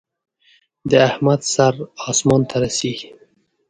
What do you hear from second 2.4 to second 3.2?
ته رسېږي.